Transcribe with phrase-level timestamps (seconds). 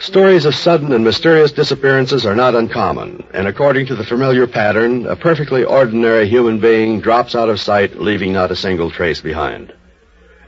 [0.00, 5.04] Stories of sudden and mysterious disappearances are not uncommon, and according to the familiar pattern,
[5.04, 9.74] a perfectly ordinary human being drops out of sight, leaving not a single trace behind.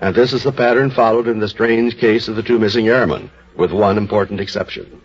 [0.00, 3.30] And this is the pattern followed in the strange case of the two missing airmen,
[3.54, 5.02] with one important exception.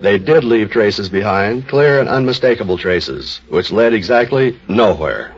[0.00, 5.33] They did leave traces behind, clear and unmistakable traces, which led exactly nowhere.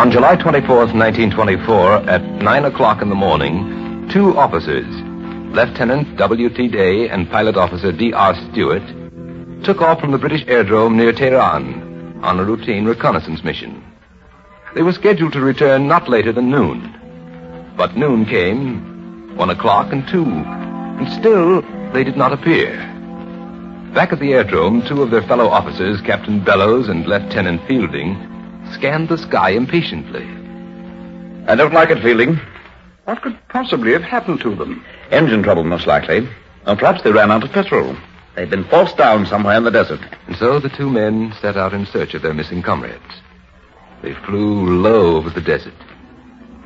[0.00, 4.86] On July 24th, 1924, at 9 o'clock in the morning, two officers,
[5.52, 6.68] Lieutenant W.T.
[6.68, 8.34] Day and Pilot Officer D.R.
[8.50, 8.82] Stewart,
[9.62, 13.84] took off from the British airdrome near Tehran on a routine reconnaissance mission.
[14.74, 17.74] They were scheduled to return not later than noon.
[17.76, 21.60] But noon came, one o'clock and two, and still
[21.92, 22.74] they did not appear.
[23.92, 28.29] Back at the airdrome, two of their fellow officers, Captain Bellows and Lieutenant Fielding,
[28.74, 30.24] scanned the sky impatiently.
[31.46, 32.40] I don't like it, Fielding.
[33.04, 34.84] What could possibly have happened to them?
[35.10, 36.28] Engine trouble, most likely.
[36.66, 37.96] Or perhaps they ran out of petrol.
[38.36, 40.00] They've been forced down somewhere in the desert.
[40.26, 43.20] And so the two men set out in search of their missing comrades.
[44.02, 45.74] They flew low over the desert.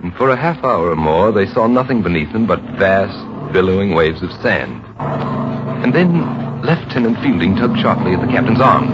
[0.03, 3.17] And for a half hour or more, they saw nothing beneath them but vast,
[3.53, 4.85] billowing waves of sand.
[5.83, 8.91] And then Lieutenant Fielding tugged sharply at the captain's arm.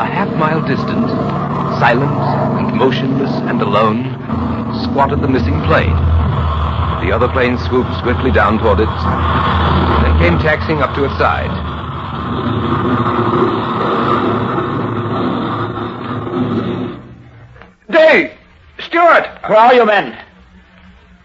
[0.00, 1.08] A half mile distant,
[1.78, 2.37] silent and
[2.74, 4.04] motionless and alone,
[4.84, 5.96] squatted the missing plane.
[7.04, 8.88] The other plane swooped swiftly down toward it,
[10.02, 11.48] then came taxiing up to its side.
[17.90, 18.36] Day!
[18.80, 19.26] Stewart!
[19.46, 20.18] Where are you men?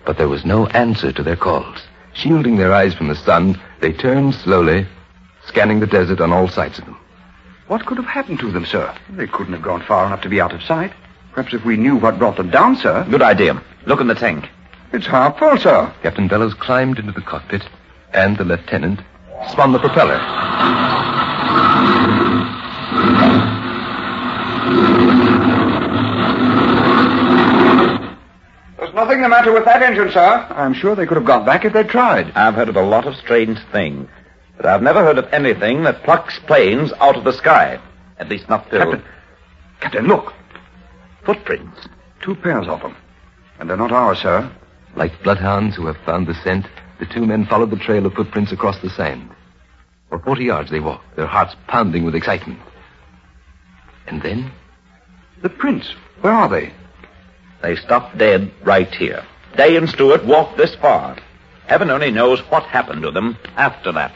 [0.06, 1.82] But there was no answer to their calls.
[2.14, 4.88] Shielding their eyes from the sun, they turned slowly,
[5.46, 6.98] scanning the desert on all sides of them.
[7.68, 8.94] What could have happened to them, sir?
[9.10, 10.94] They couldn't have gone far enough to be out of sight.
[11.34, 13.06] Perhaps if we knew what brought them down, sir.
[13.10, 13.62] Good idea.
[13.88, 14.50] Look in the tank.
[14.92, 15.92] It's half full, sir.
[16.04, 17.64] Captain Bellows climbed into the cockpit,
[18.14, 19.00] and the lieutenant
[19.50, 20.20] spun the propeller.
[28.78, 30.46] There's nothing the matter with that engine, sir.
[30.52, 32.32] I'm sure they could have got back if they'd tried.
[32.36, 34.08] I've heard of a lot of strange things,
[34.56, 37.80] but I've never heard of anything that plucks planes out of the sky.
[38.20, 38.80] At least not till...
[38.80, 39.04] Captain.
[39.80, 40.34] Captain, look.
[41.26, 41.88] Footprints.
[42.22, 42.96] Two pairs of them.
[43.60, 44.52] And they're not ours, sir.
[44.96, 46.68] Like bloodhounds who have found the scent,
[47.00, 49.30] the two men followed the trail of footprints across the sand.
[50.10, 52.60] For 40 yards they walked, their hearts pounding with excitement.
[54.08, 54.52] And then,
[55.42, 55.94] The prints.
[56.22, 56.72] Where are they?
[57.62, 59.26] They stopped dead right here.
[59.58, 61.18] Day and Stewart walked this far.
[61.68, 64.14] Heaven only knows what happened to them after that.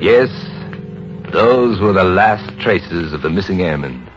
[0.00, 0.30] yes,
[1.32, 4.08] those were the last traces of the missing airmen.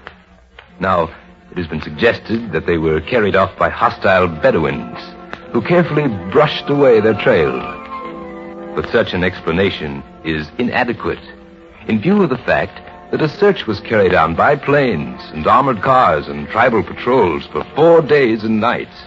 [0.80, 1.14] Now,
[1.56, 5.00] it has been suggested that they were carried off by hostile Bedouins,
[5.54, 7.54] who carefully brushed away their trail.
[8.76, 11.24] But such an explanation is inadequate
[11.88, 15.82] in view of the fact that a search was carried on by planes and armored
[15.82, 18.98] cars and tribal patrols for four days and nights.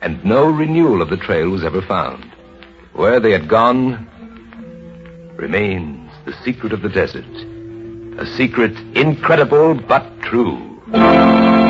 [0.00, 2.24] And no renewal of the trail was ever found.
[2.94, 4.08] Where they had gone
[5.36, 7.26] remains the secret of the desert.
[8.18, 10.71] A secret incredible but true.
[10.92, 11.61] Thank you.